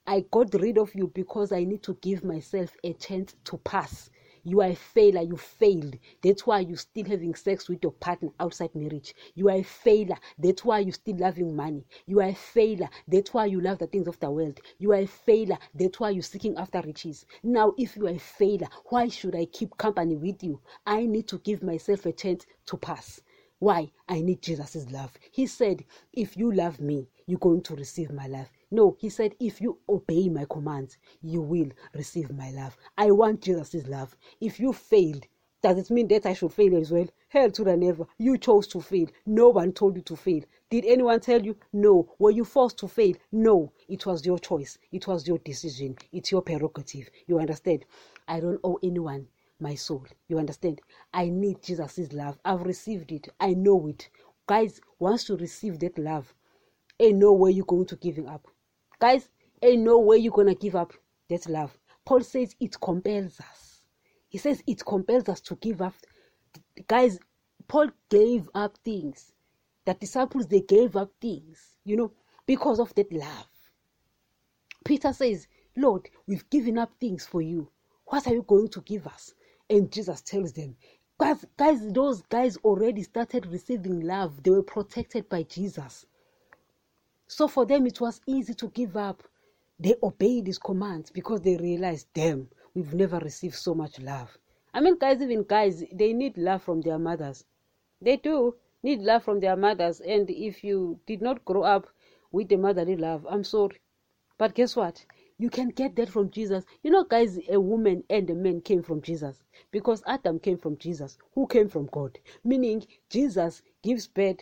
I 0.07 0.25
got 0.31 0.51
rid 0.55 0.79
of 0.79 0.95
you 0.95 1.11
because 1.13 1.51
I 1.51 1.63
need 1.63 1.83
to 1.83 1.93
give 2.01 2.23
myself 2.23 2.75
a 2.83 2.93
chance 2.93 3.35
to 3.43 3.57
pass. 3.57 4.09
You 4.49 4.61
are 4.61 4.69
a 4.69 4.75
failure. 4.75 5.21
You 5.21 5.37
failed. 5.37 5.95
That's 6.23 6.47
why 6.47 6.61
you're 6.61 6.75
still 6.75 7.05
having 7.05 7.35
sex 7.35 7.69
with 7.69 7.83
your 7.83 7.91
partner 7.91 8.29
outside 8.39 8.73
marriage. 8.73 9.13
You 9.35 9.47
are 9.49 9.57
a 9.57 9.63
failure. 9.63 10.17
That's 10.39 10.65
why 10.65 10.79
you're 10.79 10.91
still 10.91 11.17
loving 11.17 11.55
money. 11.55 11.85
You 12.07 12.19
are 12.21 12.29
a 12.29 12.33
failure. 12.33 12.89
That's 13.07 13.31
why 13.31 13.45
you 13.45 13.61
love 13.61 13.77
the 13.77 13.85
things 13.85 14.07
of 14.07 14.19
the 14.19 14.31
world. 14.31 14.59
You 14.79 14.91
are 14.93 15.01
a 15.01 15.05
failure. 15.05 15.59
That's 15.75 15.99
why 15.99 16.09
you're 16.09 16.23
seeking 16.23 16.57
after 16.57 16.81
riches. 16.81 17.27
Now, 17.43 17.75
if 17.77 17.95
you 17.95 18.07
are 18.07 18.15
a 18.15 18.17
failure, 18.17 18.69
why 18.85 19.09
should 19.09 19.35
I 19.35 19.45
keep 19.45 19.77
company 19.77 20.15
with 20.15 20.43
you? 20.43 20.59
I 20.83 21.05
need 21.05 21.27
to 21.27 21.37
give 21.37 21.61
myself 21.61 22.07
a 22.07 22.11
chance 22.11 22.47
to 22.65 22.77
pass. 22.77 23.21
Why? 23.59 23.91
I 24.07 24.21
need 24.21 24.41
Jesus' 24.41 24.89
love. 24.89 25.13
He 25.29 25.45
said, 25.45 25.85
If 26.11 26.35
you 26.35 26.51
love 26.51 26.81
me, 26.81 27.07
you're 27.27 27.37
going 27.37 27.61
to 27.61 27.75
receive 27.75 28.11
my 28.11 28.25
love. 28.25 28.49
No, 28.71 28.95
he 28.99 29.09
said, 29.09 29.35
if 29.39 29.59
you 29.59 29.79
obey 29.89 30.29
my 30.29 30.45
commands, 30.49 30.97
you 31.21 31.41
will 31.41 31.69
receive 31.93 32.31
my 32.31 32.51
love. 32.51 32.77
I 32.97 33.11
want 33.11 33.41
Jesus' 33.41 33.87
love. 33.87 34.15
If 34.39 34.59
you 34.59 34.73
failed, 34.73 35.25
does 35.61 35.77
it 35.77 35.91
mean 35.91 36.07
that 36.07 36.25
I 36.25 36.33
should 36.33 36.53
fail 36.53 36.77
as 36.77 36.91
well? 36.91 37.07
Hell 37.27 37.51
to 37.51 37.63
the 37.63 37.75
never. 37.75 38.05
You 38.17 38.37
chose 38.37 38.67
to 38.67 38.79
fail. 38.79 39.07
No 39.25 39.49
one 39.49 39.73
told 39.73 39.97
you 39.97 40.01
to 40.03 40.15
fail. 40.15 40.43
Did 40.69 40.85
anyone 40.85 41.19
tell 41.19 41.43
you? 41.43 41.57
No. 41.73 42.13
Were 42.17 42.31
you 42.31 42.45
forced 42.45 42.77
to 42.77 42.87
fail? 42.87 43.15
No. 43.31 43.73
It 43.87 44.05
was 44.05 44.25
your 44.25 44.39
choice. 44.39 44.77
It 44.91 45.05
was 45.07 45.27
your 45.27 45.39
decision. 45.39 45.97
It's 46.13 46.31
your 46.31 46.43
prerogative. 46.43 47.09
You 47.27 47.39
understand? 47.39 47.85
I 48.27 48.39
don't 48.39 48.61
owe 48.63 48.79
anyone 48.81 49.27
my 49.59 49.75
soul. 49.75 50.05
You 50.29 50.39
understand? 50.39 50.79
I 51.13 51.27
need 51.29 51.61
Jesus' 51.61 52.13
love. 52.13 52.37
I've 52.45 52.61
received 52.61 53.11
it. 53.11 53.27
I 53.39 53.53
know 53.53 53.87
it. 53.87 54.09
Guys, 54.47 54.79
once 54.99 55.27
you 55.27 55.35
receive 55.35 55.79
that 55.79 55.97
love, 55.97 56.33
ain't 56.99 57.17
no 57.17 57.33
way 57.33 57.51
you're 57.51 57.65
going 57.65 57.85
to 57.87 57.95
give 57.97 58.17
it 58.17 58.27
up. 58.27 58.47
Guys, 58.99 59.29
ain't 59.61 59.83
no 59.83 59.99
way 59.99 60.17
you're 60.17 60.45
to 60.45 60.55
give 60.55 60.75
up 60.75 60.93
that 61.29 61.47
love. 61.47 61.77
Paul 62.05 62.21
says 62.21 62.55
it 62.59 62.79
compels 62.79 63.39
us. 63.39 63.81
He 64.27 64.37
says 64.37 64.63
it 64.67 64.85
compels 64.85 65.29
us 65.29 65.41
to 65.41 65.55
give 65.55 65.81
up. 65.81 65.93
Guys, 66.87 67.19
Paul 67.67 67.89
gave 68.09 68.49
up 68.53 68.77
things 68.83 69.31
the 69.85 69.93
disciples 69.95 70.47
they 70.47 70.61
gave 70.61 70.95
up 70.95 71.11
things, 71.19 71.75
you 71.83 71.97
know, 71.97 72.11
because 72.45 72.79
of 72.79 72.93
that 72.95 73.11
love. 73.11 73.47
Peter 74.85 75.11
says, 75.13 75.47
Lord, 75.75 76.09
we've 76.27 76.47
given 76.49 76.77
up 76.77 76.91
things 76.99 77.25
for 77.25 77.41
you. 77.41 77.71
What 78.05 78.27
are 78.27 78.33
you 78.33 78.43
going 78.43 78.69
to 78.69 78.81
give 78.81 79.07
us? 79.07 79.33
And 79.69 79.91
Jesus 79.91 80.21
tells 80.21 80.53
them, 80.53 80.75
guys, 81.19 81.45
guys, 81.57 81.79
those 81.91 82.21
guys 82.23 82.57
already 82.57 83.03
started 83.03 83.45
receiving 83.47 84.01
love. 84.01 84.43
They 84.43 84.51
were 84.51 84.63
protected 84.63 85.27
by 85.29 85.43
Jesus. 85.43 86.05
So 87.31 87.47
for 87.47 87.63
them, 87.63 87.85
it 87.85 88.01
was 88.01 88.21
easy 88.25 88.55
to 88.55 88.69
give 88.69 88.97
up. 88.97 89.21
They 89.79 89.93
obeyed 90.01 90.47
his 90.47 90.57
commands 90.57 91.11
because 91.11 91.41
they 91.41 91.57
realized, 91.57 92.07
damn, 92.15 92.49
we've 92.73 92.95
never 92.95 93.19
received 93.19 93.53
so 93.53 93.75
much 93.75 93.99
love. 93.99 94.35
I 94.73 94.81
mean, 94.81 94.97
guys, 94.97 95.21
even 95.21 95.43
guys, 95.43 95.83
they 95.93 96.11
need 96.11 96.37
love 96.39 96.63
from 96.63 96.81
their 96.81 96.97
mothers. 96.97 97.45
They 98.01 98.17
do 98.17 98.55
need 98.81 99.01
love 99.01 99.23
from 99.23 99.39
their 99.39 99.55
mothers. 99.55 100.01
And 100.01 100.27
if 100.27 100.63
you 100.63 100.99
did 101.05 101.21
not 101.21 101.45
grow 101.45 101.61
up 101.61 101.87
with 102.31 102.49
the 102.49 102.57
motherly 102.57 102.97
love, 102.97 103.27
I'm 103.29 103.43
sorry. 103.43 103.79
But 104.39 104.55
guess 104.55 104.75
what? 104.75 105.05
You 105.37 105.51
can 105.51 105.69
get 105.69 105.95
that 105.97 106.09
from 106.09 106.31
Jesus. 106.31 106.65
You 106.81 106.89
know, 106.89 107.03
guys, 107.03 107.37
a 107.47 107.59
woman 107.59 108.03
and 108.09 108.27
a 108.31 108.35
man 108.35 108.61
came 108.61 108.81
from 108.81 109.03
Jesus 109.03 109.37
because 109.69 110.01
Adam 110.07 110.39
came 110.39 110.57
from 110.57 110.77
Jesus, 110.77 111.19
who 111.35 111.45
came 111.45 111.69
from 111.69 111.85
God. 111.91 112.17
Meaning, 112.43 112.87
Jesus 113.09 113.61
gives 113.83 114.07
birth. 114.07 114.39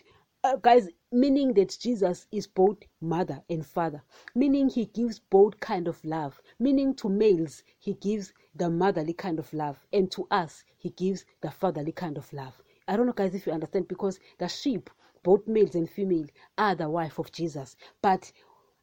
Uh, 0.48 0.56
guys, 0.56 0.88
meaning 1.12 1.54
that 1.54 1.78
Jesus 1.78 2.26
is 2.32 2.48
both 2.48 2.78
mother 3.02 3.44
and 3.50 3.66
father, 3.66 4.02
meaning 4.34 4.70
he 4.70 4.86
gives 4.86 5.20
both 5.20 5.60
kind 5.60 5.90
of 5.90 6.02
love. 6.06 6.42
Meaning 6.58 6.96
to 6.96 7.10
males, 7.10 7.64
he 7.80 7.96
gives 7.96 8.32
the 8.56 8.70
motherly 8.70 9.12
kind 9.12 9.40
of 9.40 9.52
love, 9.52 9.86
and 9.92 10.10
to 10.12 10.26
us, 10.32 10.64
he 10.78 10.92
gives 10.92 11.26
the 11.42 11.52
fatherly 11.52 11.92
kind 11.92 12.18
of 12.18 12.32
love. 12.32 12.62
I 12.88 12.96
don't 12.96 13.08
know, 13.08 13.12
guys, 13.12 13.36
if 13.36 13.46
you 13.46 13.52
understand, 13.52 13.90
because 13.90 14.22
the 14.38 14.48
sheep, 14.48 14.90
both 15.22 15.46
males 15.50 15.76
and 15.76 15.90
female, 15.90 16.28
are 16.58 16.76
the 16.76 16.90
wife 16.90 17.20
of 17.20 17.30
Jesus. 17.34 17.76
But 18.02 18.32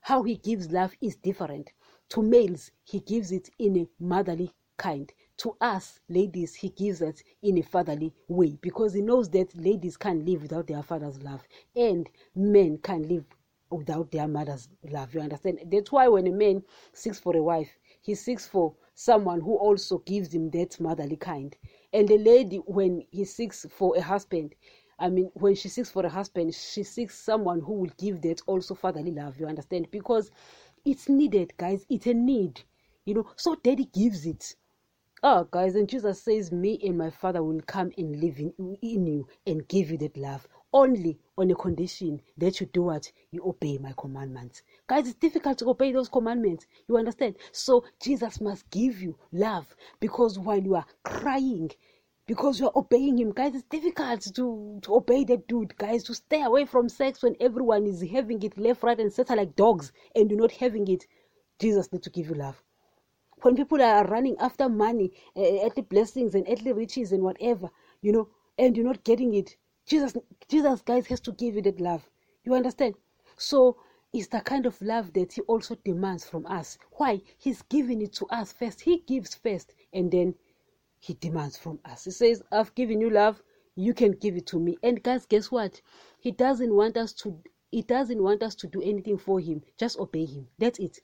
how 0.02 0.22
he 0.22 0.36
gives 0.36 0.70
love 0.70 0.92
is 1.00 1.16
different. 1.16 1.72
To 2.10 2.20
males, 2.20 2.72
he 2.82 3.00
gives 3.00 3.32
it 3.32 3.48
in 3.58 3.78
a 3.78 3.88
motherly 3.98 4.50
kind. 4.76 5.10
To 5.38 5.56
us, 5.60 6.00
ladies, 6.08 6.54
he 6.54 6.68
gives 6.68 7.02
it 7.02 7.22
in 7.42 7.58
a 7.58 7.62
fatherly 7.62 8.14
way 8.28 8.56
because 8.60 8.94
he 8.94 9.02
knows 9.02 9.28
that 9.30 9.56
ladies 9.56 9.96
can't 9.96 10.24
live 10.24 10.42
without 10.42 10.68
their 10.68 10.82
father's 10.82 11.22
love 11.22 11.42
and 11.74 12.08
men 12.34 12.78
can't 12.78 13.08
live 13.08 13.24
without 13.70 14.10
their 14.12 14.28
mother's 14.28 14.68
love. 14.84 15.12
You 15.12 15.20
understand? 15.20 15.60
That's 15.66 15.90
why 15.90 16.06
when 16.08 16.26
a 16.28 16.32
man 16.32 16.62
seeks 16.92 17.18
for 17.18 17.36
a 17.36 17.42
wife, 17.42 17.78
he 18.00 18.14
seeks 18.14 18.46
for 18.46 18.74
someone 18.94 19.40
who 19.40 19.56
also 19.56 19.98
gives 19.98 20.32
him 20.32 20.50
that 20.50 20.78
motherly 20.78 21.16
kind. 21.16 21.56
And 21.92 22.08
the 22.08 22.18
lady, 22.18 22.58
when 22.58 23.04
he 23.10 23.24
seeks 23.24 23.66
for 23.70 23.96
a 23.96 24.02
husband, 24.02 24.54
I 24.98 25.08
mean, 25.08 25.30
when 25.34 25.56
she 25.56 25.68
seeks 25.68 25.90
for 25.90 26.06
a 26.06 26.08
husband, 26.08 26.54
she 26.54 26.84
seeks 26.84 27.18
someone 27.18 27.60
who 27.60 27.72
will 27.74 27.90
give 27.98 28.22
that 28.22 28.40
also 28.46 28.74
fatherly 28.74 29.10
love. 29.10 29.38
You 29.40 29.46
understand? 29.46 29.90
Because 29.90 30.30
it's 30.84 31.08
needed, 31.08 31.56
guys. 31.56 31.84
It's 31.90 32.06
a 32.06 32.14
need, 32.14 32.62
you 33.04 33.14
know. 33.14 33.26
So 33.36 33.56
daddy 33.56 33.86
gives 33.86 34.26
it. 34.26 34.54
Oh, 35.26 35.48
guys, 35.50 35.74
and 35.74 35.88
Jesus 35.88 36.20
says, 36.20 36.52
Me 36.52 36.78
and 36.84 36.98
my 36.98 37.08
Father 37.08 37.42
will 37.42 37.62
come 37.62 37.90
and 37.96 38.20
live 38.20 38.38
in, 38.38 38.52
in 38.82 39.06
you 39.06 39.26
and 39.46 39.66
give 39.68 39.90
you 39.90 39.96
that 39.96 40.18
love 40.18 40.46
only 40.70 41.18
on 41.38 41.50
a 41.50 41.54
condition 41.54 42.20
that 42.36 42.60
you 42.60 42.66
do 42.66 42.82
what? 42.82 43.10
You 43.30 43.42
obey 43.46 43.78
my 43.78 43.94
commandments. 43.96 44.60
Guys, 44.86 45.08
it's 45.08 45.18
difficult 45.18 45.56
to 45.60 45.70
obey 45.70 45.92
those 45.92 46.10
commandments. 46.10 46.66
You 46.88 46.98
understand? 46.98 47.36
So 47.52 47.86
Jesus 48.02 48.38
must 48.42 48.68
give 48.68 49.00
you 49.00 49.16
love 49.32 49.74
because 49.98 50.38
while 50.38 50.62
you 50.62 50.74
are 50.74 50.84
crying, 51.04 51.70
because 52.26 52.60
you 52.60 52.66
are 52.66 52.76
obeying 52.76 53.16
him, 53.16 53.32
guys, 53.32 53.54
it's 53.54 53.64
difficult 53.64 54.20
to, 54.34 54.78
to 54.82 54.94
obey 54.94 55.24
that 55.24 55.48
dude, 55.48 55.74
guys, 55.78 56.04
to 56.04 56.14
stay 56.14 56.42
away 56.42 56.66
from 56.66 56.90
sex 56.90 57.22
when 57.22 57.34
everyone 57.40 57.86
is 57.86 58.02
having 58.02 58.42
it 58.42 58.58
left, 58.58 58.82
right, 58.82 59.00
and 59.00 59.10
center 59.10 59.36
like 59.36 59.56
dogs 59.56 59.90
and 60.14 60.30
you're 60.30 60.38
not 60.38 60.52
having 60.52 60.86
it. 60.88 61.06
Jesus 61.58 61.90
needs 61.92 62.04
to 62.04 62.10
give 62.10 62.28
you 62.28 62.34
love. 62.34 62.62
When 63.44 63.56
people 63.56 63.82
are 63.82 64.06
running 64.06 64.38
after 64.38 64.70
money, 64.70 65.12
uh, 65.36 65.66
earthly 65.66 65.82
blessings, 65.82 66.34
and 66.34 66.48
earthly 66.48 66.72
riches, 66.72 67.12
and 67.12 67.22
whatever, 67.22 67.70
you 68.00 68.10
know, 68.10 68.30
and 68.56 68.74
you're 68.74 68.86
not 68.86 69.04
getting 69.04 69.34
it, 69.34 69.58
Jesus, 69.84 70.16
Jesus, 70.48 70.80
guys, 70.80 71.06
has 71.08 71.20
to 71.20 71.32
give 71.32 71.54
you 71.54 71.60
that 71.60 71.78
love. 71.78 72.08
You 72.44 72.54
understand? 72.54 72.94
So 73.36 73.76
it's 74.14 74.28
the 74.28 74.40
kind 74.40 74.64
of 74.64 74.80
love 74.80 75.12
that 75.12 75.34
He 75.34 75.42
also 75.42 75.74
demands 75.74 76.24
from 76.24 76.46
us. 76.46 76.78
Why? 76.92 77.20
He's 77.36 77.60
giving 77.60 78.00
it 78.00 78.14
to 78.14 78.26
us 78.28 78.50
first. 78.50 78.80
He 78.80 79.00
gives 79.00 79.34
first, 79.34 79.74
and 79.92 80.10
then 80.10 80.36
He 80.98 81.12
demands 81.12 81.58
from 81.58 81.80
us. 81.84 82.06
He 82.06 82.12
says, 82.12 82.42
"I've 82.50 82.74
given 82.74 82.98
you 83.02 83.10
love. 83.10 83.42
You 83.74 83.92
can 83.92 84.12
give 84.12 84.36
it 84.36 84.46
to 84.46 84.58
me." 84.58 84.78
And 84.82 85.02
guys, 85.02 85.26
guess 85.26 85.50
what? 85.50 85.82
He 86.18 86.30
doesn't 86.30 86.74
want 86.74 86.96
us 86.96 87.12
to. 87.12 87.38
He 87.70 87.82
doesn't 87.82 88.22
want 88.22 88.42
us 88.42 88.54
to 88.54 88.66
do 88.68 88.80
anything 88.80 89.18
for 89.18 89.38
Him. 89.38 89.60
Just 89.76 89.98
obey 89.98 90.24
Him. 90.24 90.48
That's 90.56 90.78
it. 90.78 91.00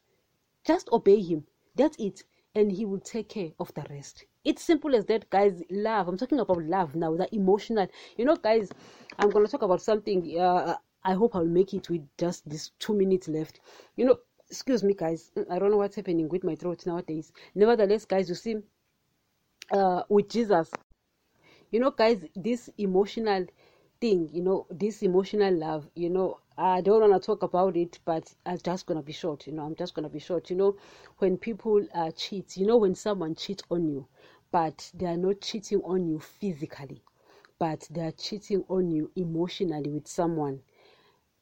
Just 0.64 0.88
obey 0.90 1.20
Him. 1.20 1.44
That's 1.80 1.96
it. 1.98 2.24
And 2.54 2.70
He 2.70 2.84
will 2.84 3.00
take 3.00 3.30
care 3.30 3.52
of 3.58 3.72
the 3.72 3.84
rest. 3.88 4.26
It's 4.44 4.62
simple 4.62 4.94
as 4.94 5.06
that, 5.06 5.30
guys. 5.30 5.62
Love. 5.70 6.08
I'm 6.08 6.18
talking 6.18 6.40
about 6.40 6.62
love 6.62 6.94
now, 6.94 7.16
the 7.16 7.34
emotional. 7.34 7.86
You 8.18 8.26
know, 8.26 8.36
guys, 8.36 8.70
I'm 9.18 9.30
going 9.30 9.46
to 9.46 9.50
talk 9.50 9.62
about 9.62 9.80
something. 9.80 10.38
Uh, 10.38 10.76
I 11.02 11.14
hope 11.14 11.34
I'll 11.34 11.46
make 11.60 11.72
it 11.72 11.88
with 11.88 12.06
just 12.18 12.46
these 12.48 12.72
two 12.78 12.94
minutes 12.94 13.28
left. 13.28 13.60
You 13.96 14.04
know, 14.04 14.18
excuse 14.50 14.82
me, 14.82 14.92
guys. 14.92 15.30
I 15.50 15.58
don't 15.58 15.70
know 15.70 15.78
what's 15.78 15.96
happening 15.96 16.28
with 16.28 16.44
my 16.44 16.54
throat 16.54 16.84
nowadays. 16.84 17.32
Nevertheless, 17.54 18.04
guys, 18.04 18.28
you 18.28 18.34
see, 18.34 18.56
uh, 19.72 20.02
with 20.10 20.28
Jesus, 20.28 20.70
you 21.70 21.80
know, 21.80 21.92
guys, 21.92 22.26
this 22.36 22.68
emotional 22.76 23.46
thing, 24.00 24.28
you 24.32 24.42
know, 24.42 24.66
this 24.70 25.02
emotional 25.02 25.54
love, 25.54 25.88
you 25.94 26.10
know, 26.10 26.38
I 26.56 26.80
don't 26.80 27.00
want 27.08 27.22
to 27.22 27.26
talk 27.26 27.42
about 27.42 27.76
it, 27.76 27.98
but 28.04 28.32
I'm 28.46 28.58
just 28.58 28.86
gonna 28.86 29.02
be 29.02 29.12
short. 29.12 29.46
You 29.46 29.52
know, 29.54 29.64
I'm 29.64 29.74
just 29.74 29.94
gonna 29.94 30.08
be 30.08 30.18
short. 30.18 30.50
You 30.50 30.56
know, 30.56 30.76
when 31.18 31.36
people 31.36 31.86
uh, 31.94 32.10
cheat, 32.12 32.56
you 32.56 32.66
know, 32.66 32.76
when 32.78 32.94
someone 32.94 33.34
cheats 33.34 33.62
on 33.70 33.88
you, 33.88 34.06
but 34.52 34.90
they 34.94 35.06
are 35.06 35.16
not 35.16 35.40
cheating 35.40 35.80
on 35.84 36.06
you 36.08 36.18
physically, 36.18 37.02
but 37.58 37.86
they 37.90 38.02
are 38.02 38.12
cheating 38.12 38.64
on 38.68 38.90
you 38.90 39.10
emotionally 39.16 39.90
with 39.90 40.06
someone. 40.08 40.60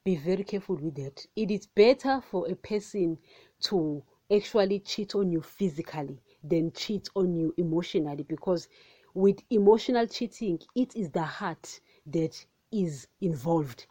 Be 0.05 0.17
very 0.17 0.45
careful 0.45 0.77
with 0.77 0.95
that. 0.97 1.27
It 1.37 1.51
is 1.51 1.67
better 1.67 2.21
for 2.21 2.49
a 2.49 2.57
person 2.57 3.19
to 3.63 4.03
actually 4.33 4.81
cheat 4.81 5.15
on 5.15 5.31
you 5.31 5.41
physically 5.43 6.21
than 6.43 6.73
cheat 6.73 7.09
on 7.15 7.35
you 7.35 7.55
emotionally 7.57 8.25
because 8.25 8.69
with 9.15 9.41
emotional 9.51 10.07
cheating, 10.07 10.61
it 10.75 10.97
is 10.97 11.11
the 11.11 11.23
heart 11.23 11.81
that 12.13 12.45
is 12.71 13.07
involved. 13.21 13.87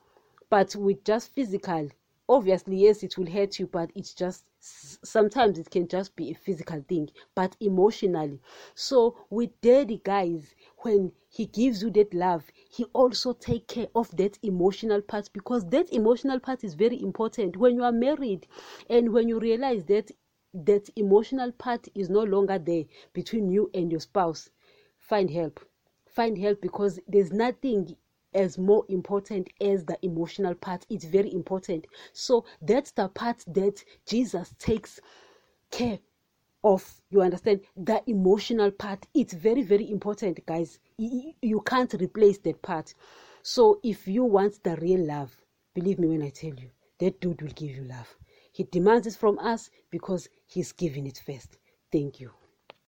But 0.50 0.76
with 0.76 1.04
just 1.04 1.34
physical, 1.34 1.90
obviously, 2.30 2.78
yes, 2.78 3.04
it 3.04 3.18
will 3.18 3.30
hurt 3.30 3.60
you, 3.60 3.68
but 3.68 3.92
it's 3.96 4.14
just 4.14 4.46
sometimes 4.60 5.58
it 5.60 5.70
can 5.70 5.88
just 5.88 6.16
be 6.16 6.32
a 6.32 6.36
physical 6.36 6.84
thing, 6.88 7.10
but 7.36 7.56
emotionally. 7.60 8.40
So 8.76 9.16
with 9.30 9.60
daddy 9.62 10.02
guys, 10.04 10.56
when 10.80 11.12
he 11.30 11.46
gives 11.46 11.82
you 11.84 11.90
that 11.92 12.14
love, 12.14 12.46
he 12.70 12.86
also 12.94 13.34
take 13.34 13.68
care 13.68 13.88
of 13.96 14.16
that 14.18 14.40
emotional 14.44 15.02
part 15.02 15.30
because 15.34 15.66
that 15.70 15.92
emotional 15.94 16.40
part 16.40 16.64
is 16.64 16.74
very 16.74 17.02
important 17.02 17.58
when 17.58 17.76
you 17.76 17.84
are 17.84 17.92
married 17.92 18.48
and 18.90 19.12
when 19.14 19.28
you 19.28 19.40
realize 19.40 19.86
that 19.86 20.12
that 20.54 20.90
emotional 20.96 21.52
part 21.52 21.88
is 21.94 22.10
no 22.10 22.24
longer 22.24 22.58
there 22.58 22.86
between 23.14 23.50
you 23.50 23.70
and 23.74 23.92
your 23.92 24.00
spouse 24.00 24.50
find 24.98 25.30
help 25.30 25.60
find 26.08 26.38
help 26.38 26.62
because 26.62 27.00
there's 27.08 27.32
nothing 27.32 27.96
as 28.34 28.58
more 28.58 28.86
important 28.90 29.50
as 29.62 29.86
the 29.86 29.98
emotional 30.02 30.56
part. 30.56 30.86
It's 30.90 31.06
very 31.06 31.34
important. 31.34 31.88
So 32.14 32.46
that's 32.62 32.92
the 32.92 33.10
part 33.10 33.44
that 33.48 33.84
Jesus 34.06 34.54
takes 34.60 35.00
care 35.72 36.00
of. 36.64 37.02
You 37.10 37.22
understand? 37.22 37.62
The 37.76 38.02
emotional 38.08 38.72
part. 38.72 39.06
It's 39.14 39.34
very, 39.34 39.62
very 39.62 39.90
important, 39.90 40.46
guys. 40.46 40.80
You 40.98 41.62
can't 41.66 41.94
replace 41.94 42.38
that 42.40 42.62
part. 42.62 42.94
So 43.44 43.80
if 43.84 44.08
you 44.08 44.24
want 44.24 44.64
the 44.64 44.76
real 44.78 45.06
love, 45.06 45.36
believe 45.74 46.00
me 46.00 46.08
when 46.08 46.24
I 46.24 46.30
tell 46.30 46.54
you, 46.54 46.70
that 47.00 47.22
dude 47.22 47.42
will 47.42 47.52
give 47.52 47.76
you 47.76 47.84
love. 47.84 48.16
He 48.52 48.64
demands 48.64 49.08
it 49.08 49.14
from 49.16 49.38
us 49.40 49.70
because 49.92 50.28
he's 50.48 50.72
giving 50.72 51.06
it 51.06 51.22
first. 51.26 51.58
Thank 51.92 52.20
you. 52.20 52.32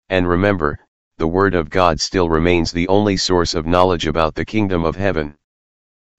And 0.10 0.28
remember, 0.28 0.80
the 1.20 1.28
Word 1.28 1.54
of 1.54 1.70
God 1.70 2.00
still 2.00 2.30
remains 2.30 2.72
the 2.72 2.88
only 2.88 3.18
source 3.18 3.54
of 3.54 3.66
knowledge 3.66 4.08
about 4.08 4.36
the 4.36 4.46
kingdom 4.46 4.86
of 4.86 4.96
heaven. 4.96 5.36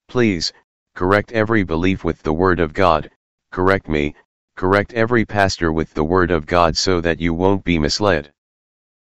Please, 0.08 0.52
correct 0.94 1.32
every 1.32 1.62
belief 1.62 2.04
with 2.04 2.22
the 2.22 2.34
Word 2.34 2.60
of 2.60 2.74
God, 2.74 3.10
correct 3.50 3.88
me, 3.88 4.14
correct 4.56 4.92
every 4.92 5.24
pastor 5.24 5.72
with 5.72 5.94
the 5.94 6.04
Word 6.04 6.30
of 6.30 6.44
God 6.44 6.76
so 6.76 7.00
that 7.00 7.18
you 7.18 7.32
won't 7.32 7.64
be 7.64 7.78
misled. 7.78 8.30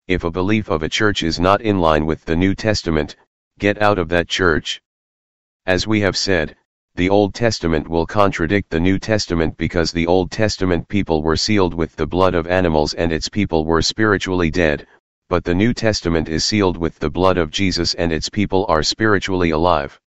If 0.07 0.23
a 0.23 0.31
belief 0.31 0.69
of 0.69 0.85
a 0.85 0.89
church 0.89 1.25
is 1.25 1.41
not 1.41 1.61
in 1.61 1.81
line 1.81 2.07
with 2.07 2.25
the 2.25 2.37
New 2.37 2.55
Testament, 2.55 3.17
get 3.59 3.83
out 3.83 3.99
of 3.99 4.09
that 4.11 4.29
church. 4.29 4.81
As 5.67 5.89
we 5.89 6.03
have 6.03 6.17
said, 6.17 6.55
the 6.95 7.11
Old 7.11 7.35
Testament 7.35 7.89
will 7.89 8.07
contradict 8.07 8.71
the 8.71 8.79
New 8.79 9.01
Testament 9.01 9.57
because 9.57 9.91
the 9.91 10.07
Old 10.07 10.31
Testament 10.31 10.87
people 10.87 11.21
were 11.21 11.37
sealed 11.37 11.75
with 11.75 11.97
the 11.97 12.07
blood 12.07 12.37
of 12.37 12.47
animals 12.47 12.95
and 12.95 13.11
its 13.11 13.29
people 13.29 13.65
were 13.65 13.83
spiritually 13.83 14.53
dead, 14.53 14.87
but 15.31 15.45
the 15.45 15.55
New 15.55 15.73
Testament 15.73 16.29
is 16.29 16.45
sealed 16.45 16.77
with 16.77 16.99
the 16.99 17.09
blood 17.09 17.39
of 17.39 17.53
Jesus 17.53 17.95
and 17.95 18.11
its 18.11 18.29
people 18.29 18.67
are 18.69 18.83
spiritually 18.83 19.51
alive. 19.51 19.99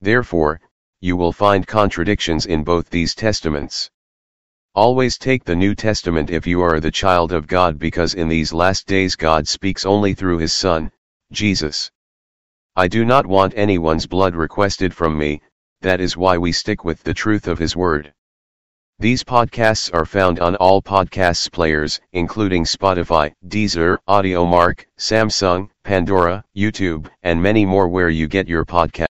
Therefore, 0.00 0.60
you 1.00 1.16
will 1.16 1.32
find 1.32 1.66
contradictions 1.66 2.46
in 2.46 2.62
both 2.62 2.88
these 2.88 3.12
testaments. 3.12 3.90
Always 4.72 5.18
take 5.18 5.42
the 5.42 5.56
New 5.56 5.74
Testament 5.74 6.30
if 6.30 6.46
you 6.46 6.62
are 6.62 6.78
the 6.78 6.92
child 6.92 7.32
of 7.32 7.48
God 7.48 7.76
because 7.76 8.14
in 8.14 8.28
these 8.28 8.52
last 8.52 8.86
days 8.86 9.16
God 9.16 9.48
speaks 9.48 9.84
only 9.84 10.14
through 10.14 10.38
his 10.38 10.52
Son, 10.52 10.92
Jesus. 11.32 11.90
I 12.76 12.86
do 12.86 13.04
not 13.04 13.26
want 13.26 13.52
anyone's 13.56 14.06
blood 14.06 14.36
requested 14.36 14.94
from 14.94 15.18
me, 15.18 15.42
that 15.80 16.00
is 16.00 16.16
why 16.16 16.38
we 16.38 16.52
stick 16.52 16.84
with 16.84 17.02
the 17.02 17.14
truth 17.14 17.48
of 17.48 17.58
His 17.58 17.74
Word. 17.74 18.14
These 18.98 19.24
podcasts 19.24 19.92
are 19.92 20.06
found 20.06 20.40
on 20.40 20.56
all 20.56 20.80
podcasts 20.80 21.52
players, 21.52 22.00
including 22.14 22.64
Spotify, 22.64 23.32
Deezer, 23.46 23.98
Audiomack, 24.08 24.86
Samsung, 24.98 25.68
Pandora, 25.84 26.42
YouTube, 26.56 27.06
and 27.22 27.42
many 27.42 27.66
more 27.66 27.88
where 27.88 28.08
you 28.08 28.26
get 28.26 28.48
your 28.48 28.64
podcast. 28.64 29.06